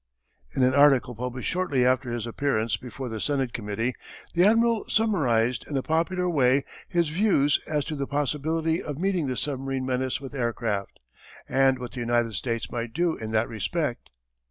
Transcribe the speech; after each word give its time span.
In 0.55 0.63
an 0.63 0.73
article 0.73 1.13
published 1.13 1.47
shortly 1.51 1.85
after 1.85 2.11
his 2.11 2.25
appearance 2.25 2.75
before 2.75 3.07
the 3.07 3.21
Senate 3.21 3.53
Committee, 3.53 3.93
the 4.33 4.43
Admiral 4.43 4.89
summarized 4.89 5.63
in 5.67 5.77
a 5.77 5.83
popular 5.83 6.27
way 6.27 6.63
his 6.89 7.09
views 7.09 7.61
as 7.67 7.85
to 7.85 7.95
the 7.95 8.07
possibility 8.07 8.81
of 8.81 8.97
meeting 8.97 9.27
the 9.27 9.37
submarine 9.37 9.85
menace 9.85 10.19
with 10.19 10.33
aircraft, 10.33 10.99
and 11.47 11.77
what 11.77 11.91
the 11.91 11.99
United 11.99 12.33
States 12.33 12.71
might 12.71 12.93
do 12.93 13.15
in 13.15 13.29
that 13.29 13.47
respect. 13.47 14.09